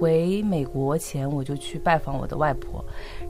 [0.00, 2.82] 回美国前，我就去拜访我的外婆，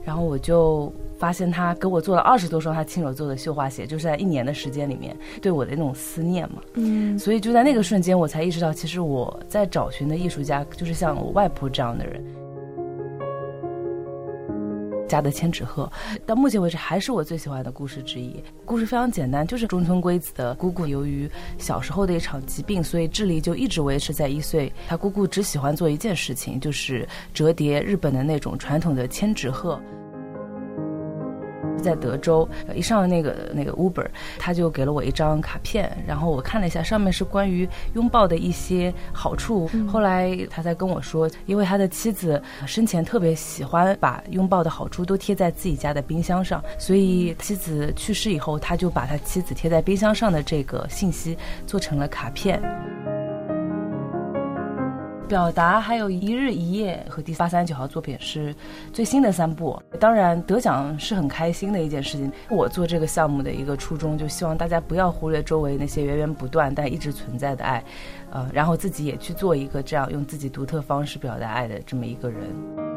[0.05, 6.61] 然后我就发现她给我做了二十多双她亲手做的绣花鞋，就是在一年的时间里面对我的那种思念嘛。
[6.75, 12.23] 嗯，所以就在那个瞬间，我才意识到，其实我在找寻的艺术家就是像我外婆这样的人。
[15.11, 15.91] 家的千纸鹤，
[16.25, 18.41] 到目前为止还是我最喜欢的故事之一。
[18.63, 24.71] 故事非常简单，就是中村圭子的姑姑由于小时候的一场疾病，所以智力就一直维持在一岁。
[24.87, 29.77] 她姑姑只喜欢做一件事情，就是折叠日本的那种传统的千纸鹤。
[31.81, 34.05] 在德州，一上那个那个 Uber，
[34.37, 39.69] 他就给了我一张卡片，然后我看了一下，上面是关于拥抱的一些好处。
[39.87, 52.61] 后来他才跟我说，因为他的妻子生前特别喜欢把拥抱的好处都贴在自己家的冰箱上，所以妻子去世以后，他就把他妻子贴在冰箱上的这个信息做成了卡片。
[55.31, 58.53] 表达还有一日一夜和第八三九号作品是
[58.91, 62.29] 最新的三部，当然得奖是很开心的一件事情。
[62.49, 67.81] 我做这个项目的一个初衷，就希望大家不要忽略周围那些源源不断但一直存在的爱，
[68.29, 72.90] 呃，然后自己也去做一个这样用自己独特方式表达爱的这么一个人。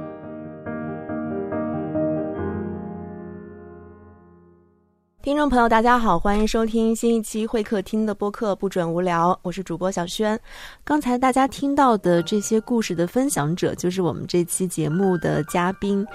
[5.25, 10.39] 听众朋友，大家好，欢迎收听新一期会客厅的播客《不准无聊》，我是主播小轩。
[10.85, 16.07] 刚才大家听到的这些故事的分享者，就是我们这期节目的嘉宾。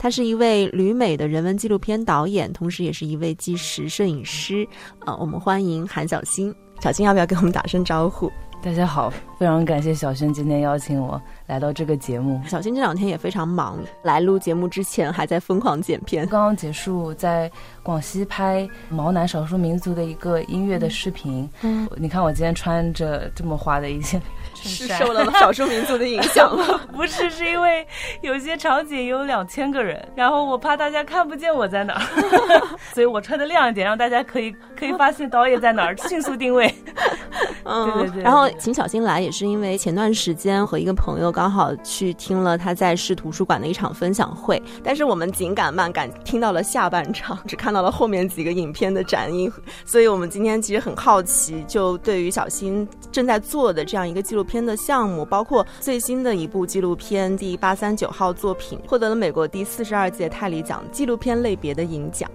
[0.00, 4.66] 他是一位旅美的人文纪录片导演，同时也是一位纪实摄影师。
[5.04, 6.52] 啊，我们欢迎韩小新。
[6.80, 8.28] 小新要不要跟我们打声招呼？
[8.66, 12.42] 大家好，非常感谢小轩今天邀请我来到这个节目。
[12.48, 16.26] 小轩这两天也非常忙，来录节目之前还在疯狂剪片。
[16.26, 17.48] 刚刚结束在
[17.80, 21.48] 广西拍毛南少数民族的一个音乐的视频。
[21.62, 24.20] 嗯，你看我今天穿着这么花的一件。
[24.66, 26.80] 是受了少数民族的影响吗？
[26.92, 27.86] 不是，是因为
[28.20, 32.02] 有些场景有两千个人，然后我怕大家看不见我在哪儿，
[32.92, 36.74] 所以我穿的亮一点，让大家可以可以发现导演在哪儿，迅速定位。
[37.68, 38.22] 嗯，对对对。
[38.22, 49.52] 然后请小新来也是因为前段时间和一个朋友刚好去听了他在市图书馆的一场分享会，但是我们紧赶慢赶听到了下半场，只看到了后面几个影片的展映，
[49.84, 54.46] 所以我们今天其实很好奇，就对于小新正在做的这样一个纪录。
[54.46, 62.30] 片的项目包括最新的一部纪录片第八三九号作品，获得了美国第四十二届泰里奖纪录片类别的银奖。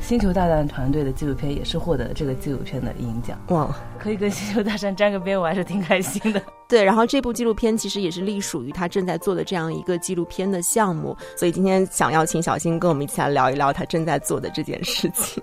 [0.00, 3.38] 星球大战团队的纪录片也是获得了这个纪录片的银奖。
[3.48, 3.68] 哇，
[3.98, 6.42] 可以跟星球大战沾个边，我还是挺开心的。
[6.66, 15.40] 对，然后这部纪录片其实也是隶属于他正在做的这样一个纪录片的项目，所以今天想要请小新跟我们一起来聊一聊他正在做的这件事情。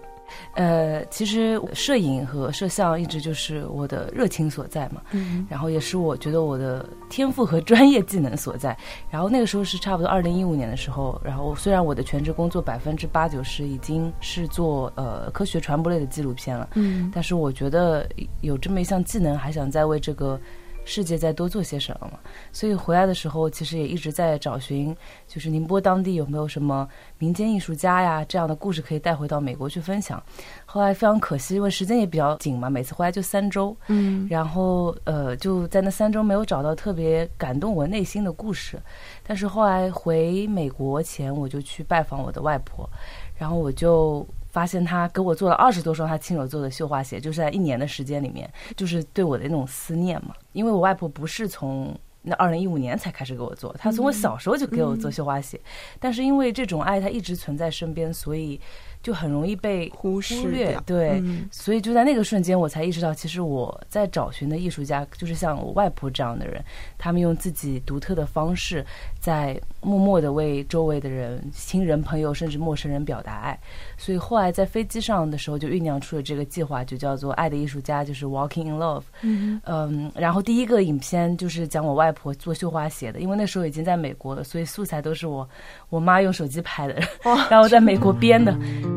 [0.53, 8.77] 呃，其实摄影和摄像一直就是我的热情所在嘛，嗯，然后也是我觉得我的天赋和专业技能所在。
[9.09, 18.07] 然后那个时候是差不多二零一五年的时候，然后虽然我的全职工作百分之八九十已经是做呃科学传播类的纪录片了，嗯，但是我觉得
[18.41, 20.39] 有这么一项技能，还想再为这个。
[20.83, 22.19] 世界再多做些什么嘛？
[22.51, 24.95] 所以回来的时候，其实也一直在找寻，
[25.27, 26.87] 就是宁波当地有没有什么
[27.17, 30.21] 民间艺术家呀这样的故事可以带回到美国去分享。
[30.65, 38.81] 后来非常可惜，因为时间也比较紧嘛，每次回来就三周，嗯，然后呃就在那三周没有找到特别感动我内心的故事。
[39.23, 42.89] 但是后来回美国前，我就去拜访我的外婆，
[43.37, 44.27] 然后我就。
[44.51, 50.35] 发现他给我做了二十多双他亲手做的绣花鞋，就是在一年的时间里面，就是对我的那种思念嘛。
[50.53, 55.59] 因为我外婆不是从那二零一五年才开始给我做，她从我小时候就给我做绣花鞋，
[55.99, 58.59] 但是因为这种爱，她一直存在身边，所以。
[59.01, 60.19] 就很容易被忽
[60.51, 66.63] 略，对，所以就在那个瞬间，我才意识到，其实我在找寻的艺术家，就是像我外婆这样的人，
[66.97, 68.85] 他们用自己独特的方式，
[69.19, 73.59] 在默默的为周围的人、亲人、朋友，甚至陌生人表达爱。
[73.97, 79.03] 所以后来在飞机上的时候，就酝酿出了这个计划，就叫做《爱的艺术家》，就是 Walking in Love。
[79.21, 85.47] 嗯嗯，然后第一个影片就是讲我外婆做绣花鞋的，因为那时候已经在美国了，所以素材都是我
[85.89, 87.01] 我妈用手机拍的，
[87.49, 88.51] 然后在美国编的。
[88.51, 88.90] 呃，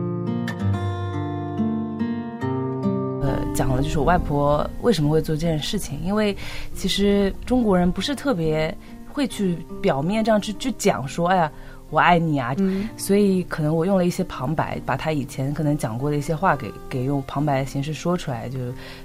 [3.55, 6.37] 讲了就是我外婆为什么会做这件事情，因为
[6.75, 8.77] 其实中国人不是特别
[9.13, 11.53] 会去表面这样去去讲说，哎呀，
[11.95, 12.55] 我爱你啊，
[12.97, 18.59] 所以可能我用了一些旁白，把他以前可能讲过的一些话给给用旁白的形式说出来，就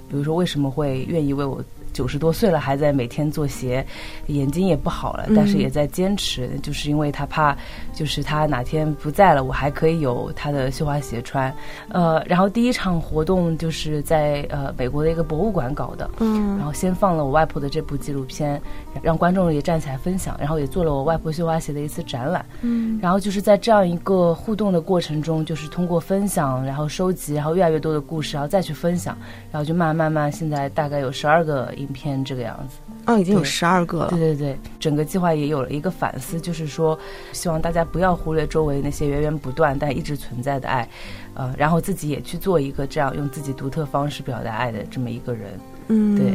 [0.08, 1.62] 比如说为什么会愿意为我。
[1.92, 3.84] 九十多岁了，还在每天做鞋，
[4.28, 7.54] 眼睛也不好了，但是也在坚持，就是因为他怕，
[7.92, 11.52] 就是他哪天不在了，我还可以有他的绣花鞋穿。
[11.88, 18.62] 呃，然后第一场活动就是在呃美国的一个博物馆搞的，嗯，然后先放了我外婆的这部纪录片，
[19.02, 29.16] 让观众也站起来分享，然后也做了我外婆绣花鞋的一次展览，嗯，然后就是在这样一个互动的过程中，就是通过分享，然后收集，然后越来越多的故事，然后再去分享，
[29.50, 36.98] 然后就慢慢慢，现在大概有十二个影片这个样子，哦，已经有十二个了，对对对，整个计划也有了一个反思，就是说
[37.32, 40.88] 希望大家不要忽略周围那些源源不断但一直存在的爱。
[41.34, 45.48] 呃，然后自己也去做一个这样用自己独特方式表达爱的这么一个人。
[45.86, 46.32] 嗯，对。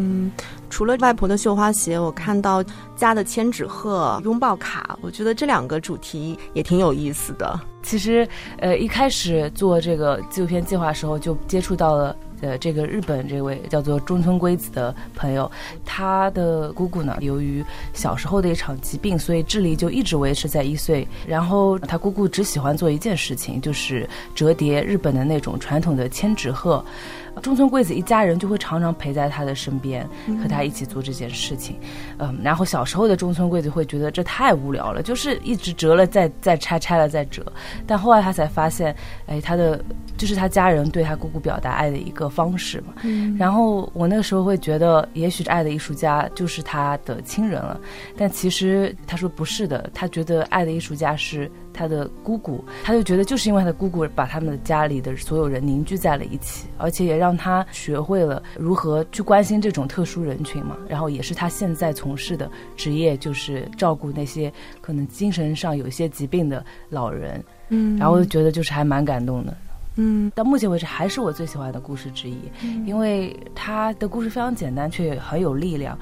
[0.69, 2.63] 除了外婆的绣花鞋，我看到
[2.95, 7.59] 家的千纸鹤、拥抱卡，我觉得这两个主题也挺有意思的。
[7.83, 8.27] 其实，
[8.57, 12.15] 呃，一开始做这个纪录片计划的时候，就接触到了。
[12.41, 15.49] 呃，这个日本这位叫做中村圭子的朋友，
[15.85, 17.63] 他的姑姑呢，由于
[17.93, 21.07] 小时候的一场疾病，所以智力就一直维持在一岁。
[21.25, 26.83] 然后他姑姑只喜欢做一件事情，就是折叠日本的那种传统的千纸鹤。
[27.41, 30.07] 中村贵子一家人就会常常陪在他的身边，
[30.41, 31.77] 和他一起做这件事情。
[32.17, 37.45] 嗯，然后小时候的中村贵子会觉得这太无聊了，就是一直折了再再拆，拆了再折。
[37.85, 38.95] 但后来他才发现，
[39.27, 39.83] 哎，他的
[40.17, 42.93] 就是他家人对他姑姑表达爱的一个方式嘛。
[43.03, 43.35] 嗯。
[43.37, 47.79] 然后我那个时候会觉得，也许爱的艺术家就是他的亲人了。
[48.17, 51.51] 但其实他说不是的，他觉得爱的艺术家是。
[51.75, 60.77] 他的姑姑，他就觉得就是因为他的姑姑把他们的家里的所有人凝聚在了一起，而且也让他学会了如何去关心这种特殊人群嘛。
[60.87, 64.51] 然后也是他现在从事的职业，就是照顾那些
[64.81, 67.43] 可能精神上有一些疾病的老人。
[67.69, 69.55] 嗯，然后我就觉得就是还蛮感动的。
[69.97, 72.37] 嗯，到目前为止还是我最喜欢的故事之一，
[72.85, 75.97] 因为他的故事非常简单，却很有力量。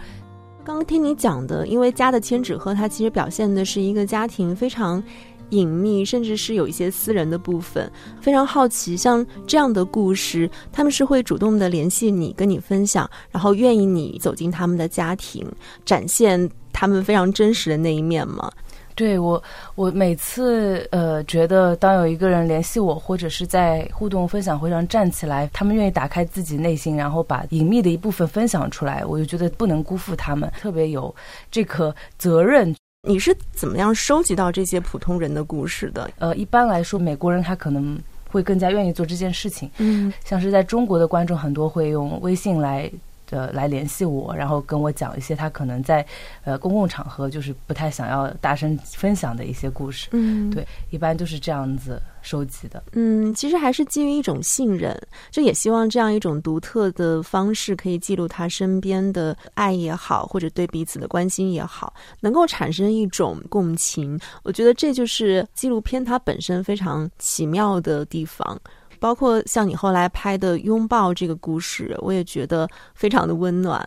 [0.66, 5.04] 刚刚听你讲的，因为家的千纸鹤，它其实表现的是一个家庭非常。
[5.54, 7.90] 隐秘，甚至是有一些私人的部分，
[8.20, 15.48] 非常好奇，像这样的故事，他们是会主动的联系你，跟你分享，然后愿意你走进他们的家庭，
[15.86, 18.52] 展现他们非常真实的那一面吗？
[18.96, 19.42] 对我，
[19.74, 31.14] 我每次呃觉得，当有一个人联系我，或者是在互动分享会上站起来，他们愿意打开自己内心，然后把隐秘的一部分分享出来，我就觉得不能辜负他们，特别有
[31.50, 32.76] 这个责任。
[33.06, 36.10] 你是怎么样收集到这些普通人的故事的？
[36.20, 39.70] 呃，一般来说，美国人他可能会更加愿意做这件事情。
[39.78, 42.90] 嗯，像是在中国的观众很多会用微信来。
[43.32, 46.06] 呃，来联系我，然后跟我讲一些他可能在
[46.44, 50.10] 呃公共场合就是不太想要大声分享的一些故事。
[50.12, 52.84] 嗯，对，一般就是这样子收集的。
[52.92, 54.96] 嗯，其实还是基于一种信任，
[55.32, 64.20] 就也希望这样一种独特的方式可以记录他身边的爱也好，或者对彼此的关心也好，能够产生一种共情。
[64.44, 68.60] 我觉得这就是纪录片它本身非常奇妙的地方。
[69.04, 72.66] 包括像你后来拍的拥抱这个故事，我也觉得
[72.96, 73.86] 非常的温暖。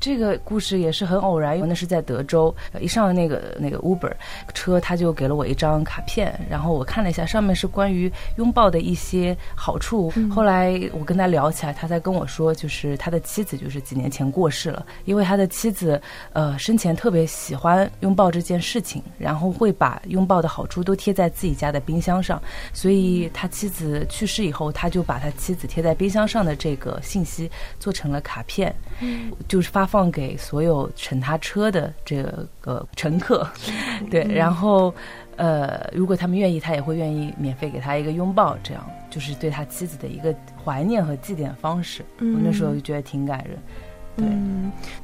[0.00, 4.10] 这个故事也是很偶然，因为那是在德州，一上那个那个 Uber
[4.54, 10.10] 车，他就给了我一张卡片，然后我看了一下，上面是关于拥抱的一些好处。
[10.30, 16.00] 后来我跟他聊起来，他才跟我说，就是他的妻子就是几年前过世了，因为他的妻子
[16.32, 22.40] 呃生前特别喜欢拥抱这件事情，然后会把拥抱的好处都贴在自己家的冰箱上，
[22.72, 28.74] 所以他妻子去世以后，他就把他妻子贴在冰箱上的这个信息做成了卡片，
[29.46, 29.89] 就是发。
[29.90, 32.22] 放给所有乘他车的这
[32.60, 33.44] 个乘客，
[34.08, 34.94] 对，然后，
[35.36, 40.32] 呃，如果他们愿意，他也会愿意免费给他一个拥抱，这样就是对他妻子的一个
[40.64, 42.04] 怀念和祭奠方式。
[42.20, 43.56] 我那时候就觉得挺感人。
[43.56, 43.62] 嗯，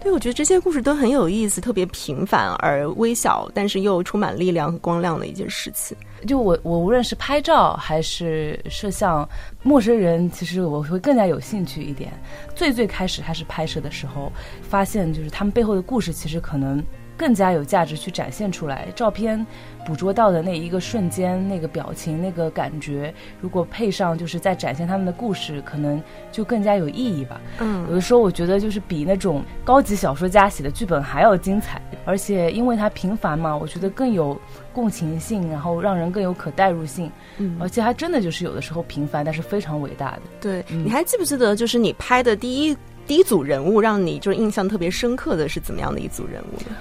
[0.00, 5.96] 对，我觉得这些故事都很有意思，特别平凡而微小，但是又充满力量和光亮的一件事情。
[6.26, 9.28] 就我，我无论是拍照还是摄像，
[9.62, 12.12] 陌生人其实我会更加有兴趣一点。
[12.54, 14.30] 最最开始开始拍摄的时候，
[14.62, 16.82] 发现就是他们背后的故事，其实可能。
[17.16, 19.44] 更加有价值去展现出来，照片
[19.86, 27.40] 捕捉到的那一个瞬间，那个表情，那个感觉，如果配上就是在展现他们的故事，可能就更加有意义吧。
[27.60, 34.38] 嗯，有的时候我觉得就是比那种高级小说家写的剧本还要精彩，而且因为它平凡嘛，我觉得更有
[34.72, 37.10] 共情性，然后让人更有可代入性。
[37.38, 40.22] 嗯，而且还真的就是有的时候平凡，但是非常伟大的。
[40.40, 46.76] 对，你还记不记得就是你拍的第一第一组人物，让你就是印象特别深刻的是怎么样的一组人物呢？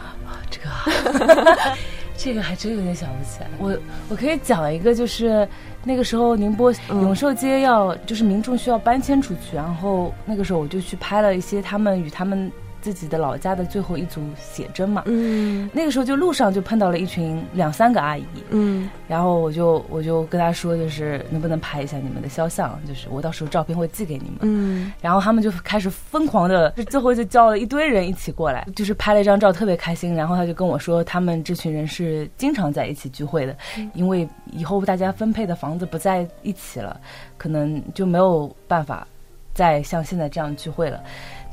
[0.50, 1.67] 这个，
[2.17, 3.50] 这个还真有点想不起来。
[3.60, 3.77] 我
[4.10, 5.48] 我可以讲一个，就是
[5.84, 12.51] 那个时候宁波永寿街要，就是民众需要搬迁出去，然后那个时候我就去拍了一些他们与他们。
[12.86, 15.01] 自己的老家的最后一组写真嘛。
[15.08, 18.24] 嗯，那个时候就路上就碰到了一群两三个阿姨。
[18.51, 24.38] 嗯，然后我就我就跟她说，就是能不能拍一下你们的肖像，就是我到时候照片会寄给你们。
[24.42, 30.13] 嗯，然后他们就开始疯狂的，最后就叫了一堆人一起过来，就是拍了一张照，特别开心。
[30.13, 33.58] 然后他就跟我说，他们这群人是经常在一起聚会的，
[33.96, 37.01] 因为以后大家分配的房子不在一起了，
[37.36, 39.08] 可能就没有办法
[39.56, 41.02] 再像现在这样聚会了。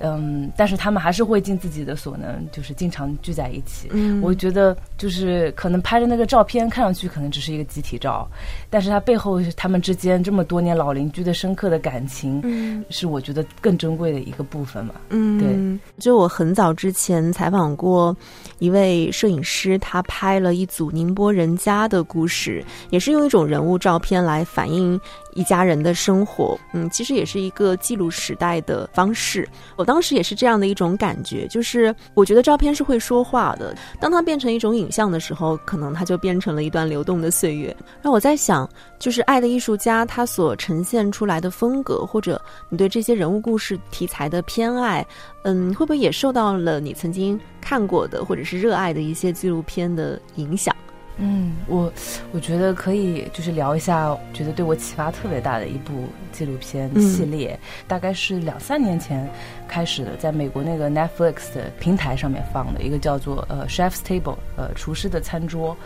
[0.05, 3.89] 嗯，但是他们还是会尽自己的所能，就是经常聚在一起。
[3.93, 8.29] 嗯，我觉得就是可能拍的那个照片看上去可能只是一个集体照，
[8.69, 14.95] 但是它背后他们之间这么多年老邻居的深刻的感情，嗯，是我觉得更珍贵的一个部分嘛。
[15.11, 15.81] 嗯，对。
[16.03, 18.17] 就我很早之前采访过
[18.59, 25.01] 一位摄影师，他拍了一组宁波人家的故事，也是用一种人物照片来反映。
[25.35, 29.47] 一家人的生活，嗯，其实也是一个记录时代的方式。
[29.77, 33.77] 我当时也是这样的一种感觉，就是我觉得照片是会说话的。
[34.01, 37.77] 当它变成一种影像的时候，可能它就变成了一段流动的岁月。
[38.01, 38.67] 那我在想，
[38.99, 45.07] 就是《爱的艺术家》他所呈现出来的风格，或者你对这些人物故事题材的偏爱，
[45.45, 50.75] 嗯，会不会也受到了你曾经看过的或者是热爱的一些纪录片的影响？
[51.19, 51.93] 嗯，我
[52.33, 59.29] 我觉得可以，就是聊一下，觉得对我启发特别大的一部纪录片系列，大概是两三年前
[59.69, 65.77] 开始的，在美国那个 Netflix 的平台上面放的一个叫做呃 Chef's Table，呃厨师的餐桌，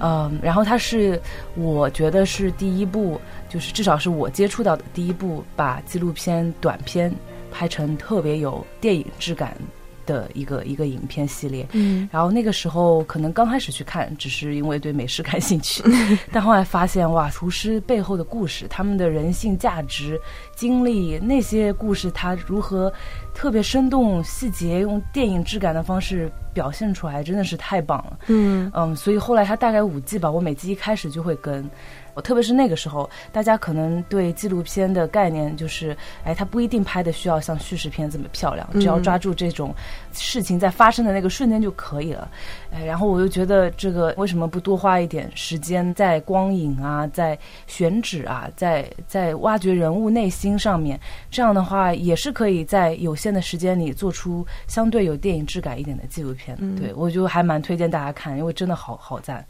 [0.00, 1.20] 嗯，然后它是
[1.56, 7.12] 我觉得是第一部，就是至少是我接触到的第一部把纪录片短片
[7.50, 9.56] 拍成特别有电影质感。
[10.06, 15.82] 的一个一个影片系列，嗯，然后那个时候可能刚开始去看，只是因为对美食感兴趣，
[16.32, 20.20] 但后来发现哇，厨师背后的故事，他们的人性价值、
[20.60, 22.92] 经历那些故事，它如何
[23.32, 31.64] 特别生动、细节，用电影质感的方式表现出来，真的是太棒了，嗯嗯，所以后来他大概五季吧，我每季一开始就会跟。
[32.12, 39.72] 我特别是那个时候，大家可能对纪录片的概念就是，哎，它不一定拍的需要像叙事片这么漂亮，只要抓住这种
[40.12, 42.28] 事情在发生的那个瞬间就可以了。
[42.72, 47.38] 哎，然后我又觉得这个为什么不多花一点时间在光影啊，在
[47.68, 51.00] 选址啊，在在挖掘人物内心上面？
[51.30, 56.54] 这样的话也是可以在有限的时间里做出相对有电影质感一点的纪录片。
[56.76, 59.42] 对我就还蛮推荐大家看，因为真的好好赞，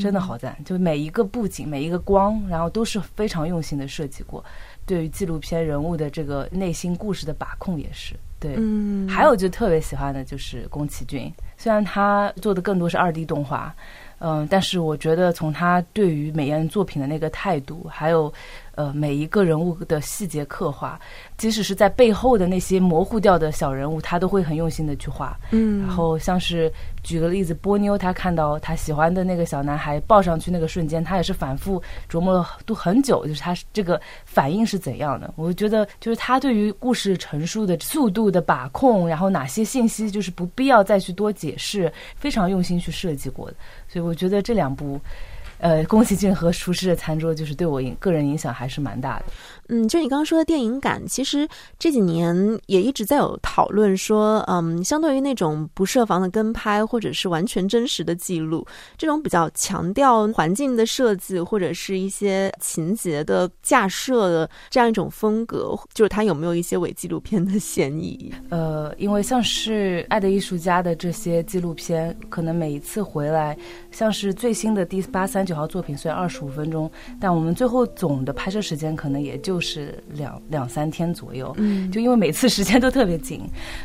[0.00, 2.14] 真的好赞，就每一个布景，每一个光。
[2.14, 4.44] 光，然后都是非常用心的设计过，
[4.86, 8.54] 对于纪录片人物的这个内心故事的把控也是对。
[8.56, 13.74] 嗯，还有就特别喜欢的就是宫崎骏，虽然他做的更多是二 D 动画，
[14.18, 18.32] 嗯，但是我觉得从他对于每样作品的那个态度，还有。
[18.76, 20.98] 呃，每一个人物的细节刻画，
[21.36, 25.38] 即使是在背后的那些模糊掉的小人物，他都会很用心的去画。
[25.52, 26.68] 嗯，然后像是
[27.04, 31.80] 举个例子，波妞她看到她喜欢的那个小男孩抱上去那个瞬间，她也是反复
[32.10, 35.32] 琢磨了都很久，就是他这个反应是怎样的。
[35.36, 43.56] 我觉得就是他对于故事陈述的速度的把控，然后哪些信息就是不必要再去多解释，非常用心去设计过的。
[43.94, 45.00] 所以我觉得这两部。
[45.58, 49.24] 呃，宫崎骏和厨师的餐桌就是对我影个人影响还是蛮大的。
[49.68, 58.66] 嗯，就你刚刚说的电影感，其实这几年也一直在有讨论说，嗯，相对于那种不设防的跟拍，或者是完全真实的记录，
[58.98, 68.30] 这种比较强调环境的设计或者是一些情节的架设的这样一种风格，就是它有没有一些伪纪录片的嫌疑？
[68.50, 73.56] 呃，因为像是《爱的艺术家》的这些纪录片，可能每一次回来，
[73.90, 79.53] 像是最新的第八三九号作品，虽然二十五分钟，但我们最后总的拍摄时间可能也就。
[79.54, 83.40] 就是两两三天左右，嗯， 就因为每次时间都特别紧，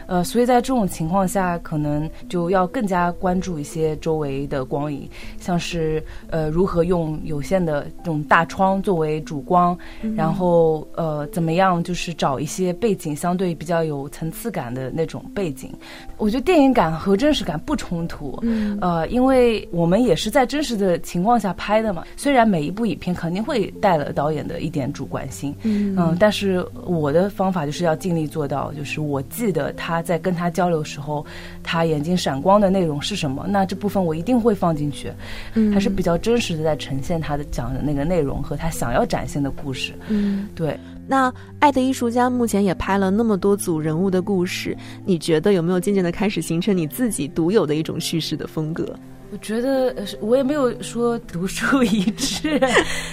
[0.08, 5.08] 呃，所以在这种情况下，可能就要更加关注一些周围的光影，
[5.40, 9.78] 像是呃如何用有限的这种大窗作为主光，
[10.16, 15.72] 然后呃怎么样就是找一些背景相对比较有层次感的那种背景。
[16.18, 25.56] 我觉得电影感和真实感不冲突，嗯，呃，因为我们也是在真实的情况下拍的嘛，虽然每一部影片肯定会带了导演的一点主观性。
[25.64, 31.26] 嗯但是我的方法就是要尽力做到，就是我记得他在跟他交流时候，
[31.64, 35.12] 他眼睛闪光的内容是什么，那这部分我一定会放进去，
[35.54, 40.78] 嗯，还是比较真实的在呈现他的讲的那个内容和他想要展现的故事，嗯，对。
[41.12, 48.96] 那《爱的艺术家》目前也拍了那么多组人物的故事，你觉得有没有渐渐的开始形成你自己独有的一种叙事的风格？
[49.32, 52.60] 我觉得我也没有说独树一帜，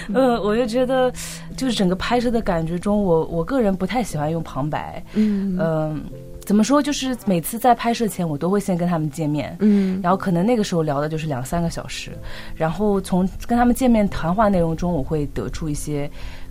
[0.09, 1.11] 嗯， 我就觉得
[1.55, 5.57] 就是整个拍摄的感觉中，我我个人不太喜欢用旁白，嗯。
[5.59, 6.03] 嗯，
[6.45, 12.11] 怎么说，就是每次在拍摄前，我都会先跟他们见面，嗯，然后可能那个时候聊的就是两三个小时，
[12.55, 16.09] 然后从跟他们见面谈话内容中，我会得出一些。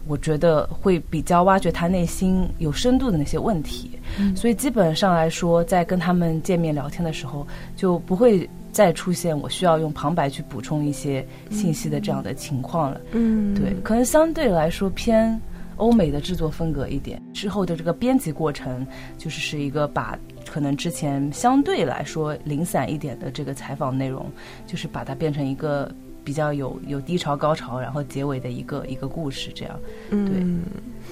[0.09, 3.99] 我觉得会比较挖掘他内心有深度的那些问题，
[4.37, 7.45] 所以基本上来说，在跟他们见面聊天的时候，
[7.75, 13.01] 就不会再出现我需要用旁白去补充一些信息的这样的情况了。
[13.13, 15.41] 嗯，对，可能相对来说偏
[15.77, 17.19] 欧美的制作风格一点。
[17.33, 24.31] 之后的这个编辑过程，就是是一个把可能之前相对来说零散一点的这个采访内容，
[24.67, 25.91] 就是把它变成一个。
[26.27, 29.79] 比较有有低潮高潮，然后结尾的一个一个故事，这样，
[30.11, 30.43] 对。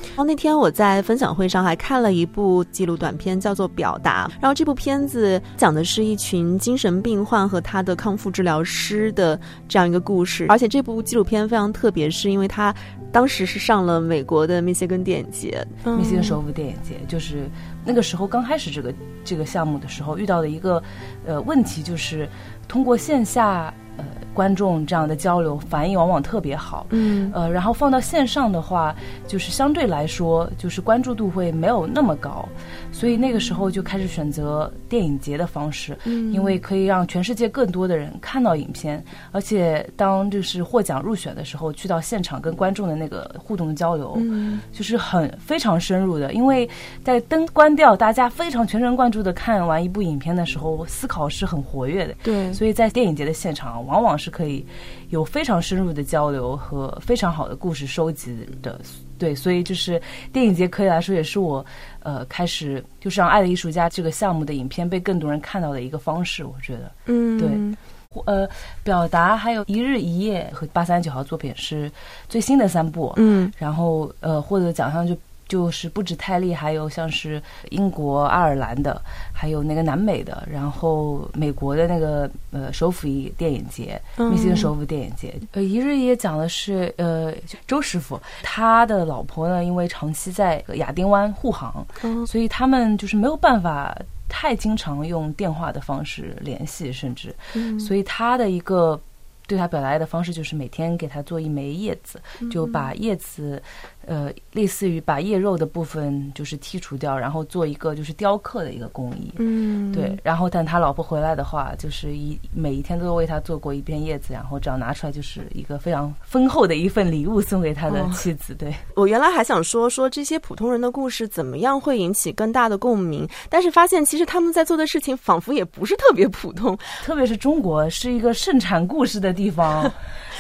[0.09, 4.29] 然后那天我在分享会上还看了一部纪录短片，叫做《表达》。
[4.41, 10.47] 然后这部片子讲的是一群精神病患和他的康复治疗师的这样一个故事。
[10.49, 12.75] 而且这部纪录片非常特别，是因为它
[13.11, 17.01] 当时是上了美国的密歇根电影节，密歇根首府电影节。
[17.09, 17.49] 就是
[17.85, 18.95] 那个时候刚开始这个
[19.25, 20.83] 这个项目的时候，遇到的一个
[21.27, 22.29] 呃问题就是
[22.69, 23.73] 通过线下。
[23.97, 28.93] 呃，观众这样的交流反应往往特别好，嗯，呃，然后放到线上的话，
[29.29, 32.49] 就是相对来说，就是关注度会没有那么高，
[32.91, 46.69] 所以那个时候就开始选择电影节的方式，嗯，因为可以让全世界更多的人看到影片，而且当就是获奖入选的时候，去到现场跟观众的那个互动交流，嗯，就是很非常深入的，因为
[47.05, 53.75] 在灯关掉，大家非常全神贯注的看完一部影片的时候，思考是很活跃的，对，所以在电影节的现场。
[53.85, 54.65] 往往是可以
[55.11, 58.81] 有非常深入的交流和非常好的故事收集的，
[59.19, 60.01] 对，所以就是
[60.33, 61.65] 电影节可以来说也是我
[62.01, 68.49] 呃开始就是让《爱的艺术家》这个项目的影片被更多人看到的一个方式，我觉得，嗯，对，呃，
[68.83, 71.91] 表达还有一日一夜和八三九号作品是
[72.29, 75.17] 最新的三部，嗯，然后呃获得奖项就。
[75.55, 79.01] 就是不止泰利，还有像是英国、爱尔兰的，
[79.33, 83.07] 还有那个南美的，然后美国的那个呃首府
[83.39, 85.33] 电影节，密歇根首府电影节。
[85.53, 87.33] 呃，一日也讲的是呃
[87.69, 91.87] 周师傅，他的老婆呢，因为长期在亚丁湾护航，
[92.27, 93.97] 所以他们就是没有办法
[94.29, 97.33] 太经常用电话的方式联系，甚至，
[97.79, 99.01] 所以他的一个
[99.47, 103.63] 对他表达爱的方式就是每天给他做一枚叶子，就把叶子。
[104.07, 109.33] 呃，类似于把叶肉的部分就是剔除掉，然后做一个就是雕刻的一个工艺。
[109.39, 110.17] 嗯，对。
[110.23, 118.55] 然后，但他老婆回来的话，就是一每一天都为他做过一片叶子，然后只要拿出来就是一个非常丰厚的一份礼物送给他的妻子。
[118.55, 129.91] 对我原来还想说说这些普通人的故事怎么样会引起更大的共鸣，但是发现其实他们在做的事情仿佛也不是特别普通， 特别是中国是一个盛产故事的地方。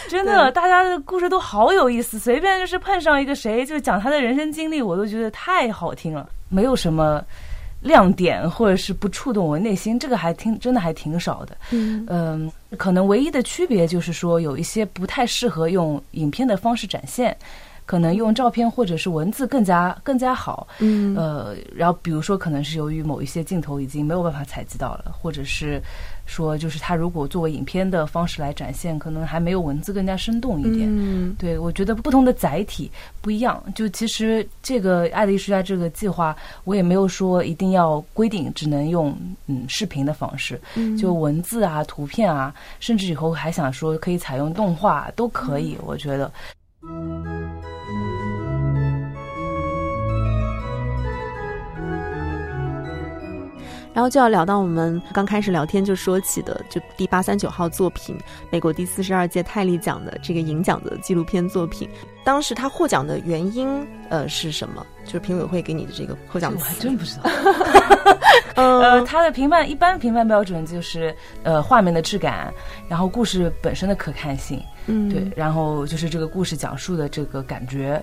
[0.08, 6.26] 真的，大家的故事都好有意思，随便就是碰上一个谁，就讲他的人生经历，我都觉得太好听了。
[6.48, 7.22] 没有什么
[7.82, 11.54] 亮点，或者是不触动我内心，这个还挺真的还挺少的。
[11.70, 17.36] 嗯，可能唯一的区别就是说，有一些不太适合用影片的方式展现，
[17.86, 20.66] 可能用照片或者是文字更加更加好。
[20.78, 25.82] 嗯，呃，然后比如说，可能是由于某一些镜头已经没有办法采集到了，或者是。
[26.26, 30.88] 说就是它如果作为影片的方式来展现，可能还没有文字更加生动一点。
[30.90, 33.62] 嗯，对我觉得不同的载体不一样。
[33.74, 39.14] 就其实这个爱的艺术家这个计划，我也没有说一定要规定只能用
[39.48, 40.58] 嗯视频的方式，
[40.98, 45.76] 就文字啊、图片啊，甚至以后还想说可以采用动画都可以。
[45.84, 46.32] 我觉得。
[53.94, 58.18] 然后就要聊到我们刚开始聊天就说起的，就第八三九号作品，
[58.50, 61.88] 美国第四十二届泰利奖的这个银奖的纪录片作品。
[62.24, 64.84] 当时他获奖的原因，呃，是什么？
[65.04, 67.30] 就是评委会给你的这个获奖，我还真不知道。
[68.56, 72.52] 呃，他的评判一般评判标准就是呃画面的质感，
[72.88, 78.02] 然后故事本身的可看性，嗯，对，然后就是这个故事讲述的这个感觉，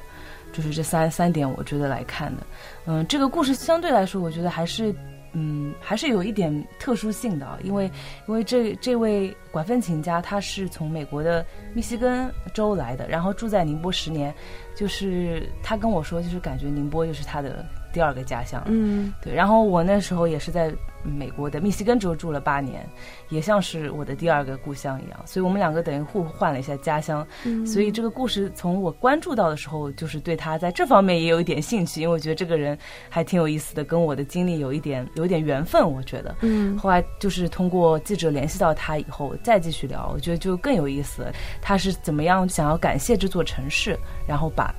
[0.53, 2.43] 就是这三三点，我觉得来看的。
[2.85, 4.95] 嗯，这个故事相对来说，我觉得还是。
[5.33, 7.85] 嗯，还是有一点特殊性的啊，因为
[8.27, 14.33] 因为这这位管风琴家他是从美国的密西根州来的，然后住在宁波十年，
[14.75, 18.61] 就是他跟我说，就是感觉宁波就是他的第二个家乡。
[18.67, 20.71] 嗯，对，然后我那时候也是在。
[21.03, 22.87] 美国的密西根州住了八年，
[23.29, 27.25] 也像是我的第二个故乡一样，所以我们两个等于互换了一下家乡。
[27.43, 32.77] 嗯所以这个故事从我关注到的时候，就是对他在这方面也有一点兴趣，因为我觉得这个人
[33.09, 35.81] 还挺有意思的，跟我的经历有一点有一点缘分。
[35.91, 41.25] 我觉得，嗯，后来就是通过记者联系到他以后，再继续聊，我觉得就更有意思。
[41.63, 44.71] 他是怎么样想要感谢这座城市，然后把。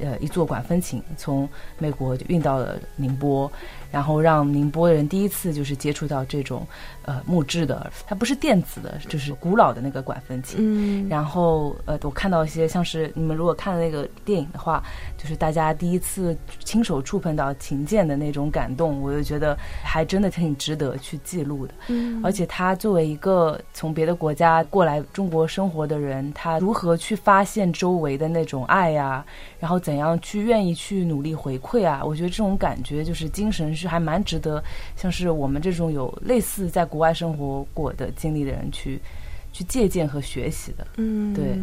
[0.00, 3.50] 呃，一座管风琴从美国运到了宁波，
[3.90, 6.66] 然后让宁波人第一次就是接触到这种
[7.02, 10.58] 呃木质的，它不是电子的，就是古老的那个管风琴。
[10.60, 14.82] 嗯，然后呃，我看到一些像是你们如果看那个电影的话，
[15.16, 21.74] 就是大家第一次亲手触碰到琴键的那种感动，我就觉得还真的挺值得去记录的。
[21.88, 29.24] 嗯，而且他作为一个从别的国家过来中国生活的人，他如何去发现周围的那种爱呀，
[29.58, 32.02] 然后怎样去愿意去努力回馈啊？
[32.04, 34.62] 我觉得这种感觉就是精神是还蛮值得，
[34.96, 39.00] 像是我们这种有类似在国外生活过的经历的人去
[39.52, 40.86] 去借鉴和学习的。
[40.96, 41.58] 嗯，对。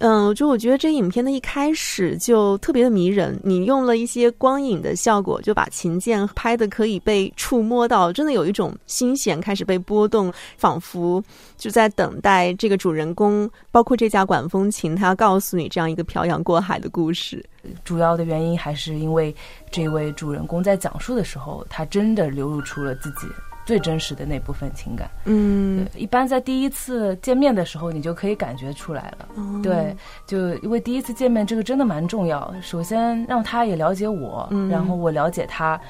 [0.00, 11.22] 嗯，就我觉得这影片的一开始就特别的迷人，你用了一些光影的效果，就把琴键拍的可以被触摸到，真的有一种心弦开始被波动，仿佛
[11.58, 17.44] 就在等待这个主人公，包括这架管风琴，他告诉你这样一个漂洋过海的故事。
[17.84, 19.34] 主要的原因还是因为
[19.70, 23.26] 这位主人公在讲述的时候，他真的流露出了自己。
[23.70, 29.28] 最真实的那部分情感，嗯，一般在第一次见面的时候，你就可以感觉出来了。
[29.62, 29.94] 对，
[30.26, 32.52] 就因为第一次见面这个真的蛮重要。
[32.60, 35.80] 首先让他也了解我，然后我了解他，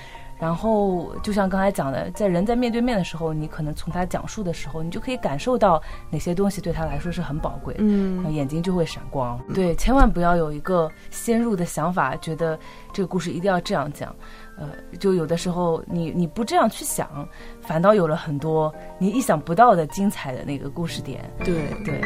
[0.41, 9.39] 然后就像刚才讲的，在人在面对面的时候，你可能从他讲述的时候，你就可以感受到哪些东西对他来说是很宝贵，嗯，眼睛就会闪光。
[9.55, 12.59] 对，千万不要有一个先入的想法，觉得
[12.93, 14.17] 这个故事一定要这样讲。
[14.59, 17.29] 呃，就有的时候你你不这样去想，
[17.61, 21.31] 反倒有了很多你意想不到的精彩的那个故事点。
[21.39, 22.01] 对对，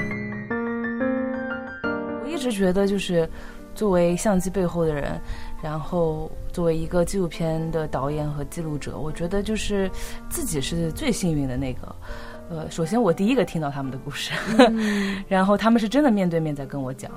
[2.22, 3.28] 我一直觉得就是
[3.74, 5.20] 作为相机背后的人，
[5.64, 9.90] 然后作为一个纪录片的导演和记录者，我觉得就是
[10.28, 11.96] 自己是最幸运的那个。
[12.50, 14.30] 呃，首先我第一个听到他们的故事，
[15.26, 17.10] 然后他们是真的面对面在跟我讲。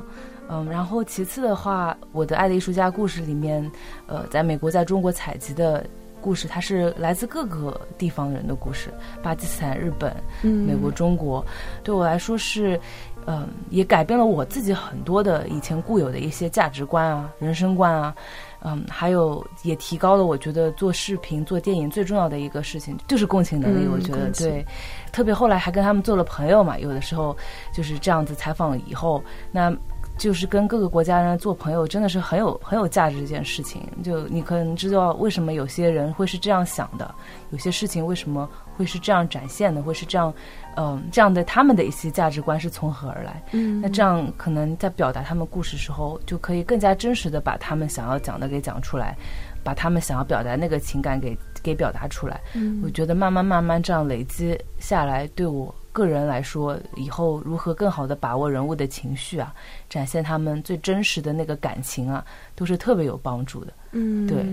[0.47, 3.69] 嗯，然后其次的话，我的《爱的艺术家》故事里面，
[4.05, 5.86] 呃，在美国、在中国采集的
[6.21, 8.89] 故事，它是来自各个地方人的故事，
[9.21, 11.45] 巴基斯坦、日本、美国、中国，
[11.83, 12.79] 对我来说是，
[13.27, 18.15] 嗯，也改变了我自己很多的以前固有的一些价值观啊、人生观啊，
[18.61, 24.65] 嗯，还有也提高了我觉得做视频、做电影最重要的一个事情就是共情能力，我觉得对，
[25.11, 27.35] 特别后来还跟他们做了朋友嘛，有的时候
[27.73, 29.71] 就是这样子采访以后，那。
[30.17, 33.87] 就是跟各个国家人做朋友，真的是很有很有价值的一件事情。
[34.03, 37.13] 就你可能知道为什么有些人会是这样想的，
[37.51, 40.33] 有些事情为什么会是这样展现的，会是这样，
[40.75, 43.41] 嗯，这样的他们的一些价值观是从何而来？
[43.51, 49.17] 嗯，那这样可能在表达他们故事时候，就可以更加真实的把他们想要讲的给讲出来，
[49.63, 52.39] 把他们想要表达那个情感给给表达出来。
[52.53, 55.73] 嗯，我觉得慢慢慢慢这样累积下来，对我。
[55.93, 59.51] 个人来说，以后如何更好的把握人物的情绪啊，
[59.89, 63.73] 展现他们最真实的那个感情啊，都是特别有帮助的。
[63.97, 64.45] 嗯，对。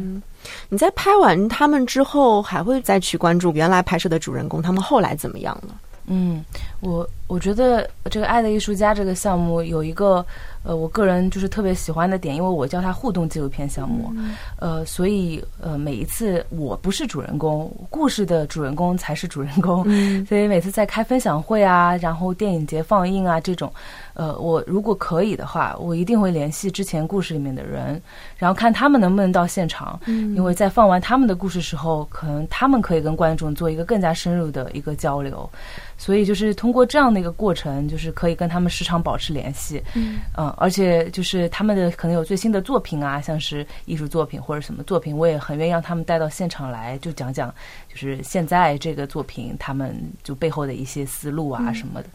[0.69, 5.75] 你在拍完他们之后，还会再去关注原来拍摄的主人公，他们后来怎么样了？
[6.07, 6.45] 嗯，
[6.85, 10.25] 我我觉得这个《爱的艺术家》这个项目有一个
[10.63, 14.13] 呃，我个人就是特别喜欢的点，因为我叫它互动纪录片项目，
[14.59, 19.83] 呃，所以呃，每一次我不是主人公，故事的主人公才是主人公，
[20.29, 23.73] 所以每次在开分享会啊，然后电影节放映啊这种。
[24.15, 28.01] 呃，我如果可以的话，我一定会联系之前故事里面的人，
[28.37, 29.99] 然后看他们能不能到现场。
[30.07, 35.51] 嗯，因为在放完他们的故事时候，可能他们可以跟观众做一个更加深入的一个交流，
[35.99, 39.83] 所以就是通过这样的一个过程，就是可以跟他们时常保持联系。
[39.95, 47.55] 嗯，嗯，而且就是他们的可能有最新的作品啊，像是艺术作品或者什么作品，我也很愿意让他们带到现场来，就讲讲
[47.89, 52.09] 就是现在这个作品他们就背后的一些思路啊什么的。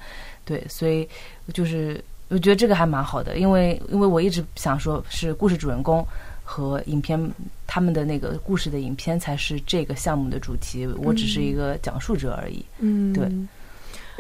[0.45, 1.07] 对，所以
[1.53, 6.05] 就是我觉得这个还蛮好的，因为因为我一直想说是故事主人公
[6.43, 7.19] 和影片
[7.67, 12.65] 他们的那个故事的影片才是这个项目的主题，我只是一个讲述者而已。
[12.79, 13.29] 嗯，对。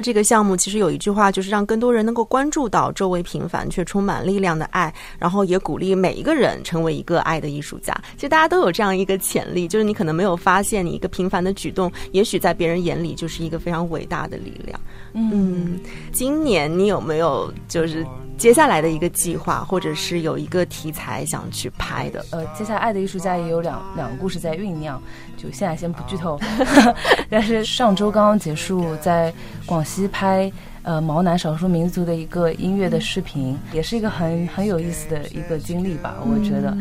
[0.01, 7.93] 这个项目其实有一句话，就是让更多人能够关注到周围平凡却充满力量的爱，然后也鼓励每一个人成为一个爱的艺术家。
[8.15, 14.79] 其实大家都有这样一个潜力，就是你可能没有发现，你一个平凡的举动，也许在别人眼里就是一个非常伟大的力量。
[15.13, 15.79] 嗯，
[16.11, 18.05] 今年你有没有就是
[18.39, 22.25] 接下来的一个计划，或者是有一个题材想去拍的？
[22.31, 24.99] 呃，接下来《爱的艺术家》也有两两个故事在酝酿，
[25.35, 26.39] 就现在先不剧透。
[27.29, 29.31] 但是上周刚刚结束，在
[29.65, 30.49] 广西拍
[30.83, 36.15] 呃毛南少数民族的一个音乐的视频，也是一个很很有意思的一个经历吧。
[36.21, 36.73] 我觉得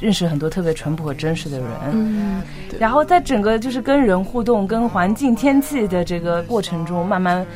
[0.00, 2.42] 认识很多特别淳朴和真实的人，嗯，
[2.80, 7.46] 然后在整个就是跟人互动、跟环境、天气的这个过程中，慢慢。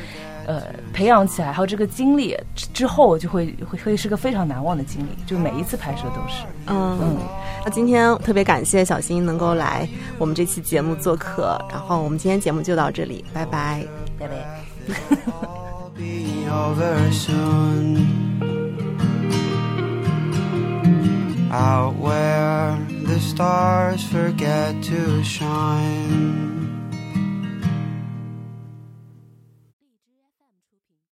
[0.49, 2.35] 呃培养起来，还有这个经历
[2.73, 5.09] 之后，就会会会是个非常难忘的经历。
[5.27, 6.43] 就每一次拍摄都是。
[6.65, 7.17] 嗯嗯。
[7.63, 13.85] 那今天特别感谢小新能够来我们这期节目做客，然后我们今天节目就到这里，拜拜，
[14.17, 14.33] 拜拜。
[21.51, 26.58] Out where the stars forget to shine.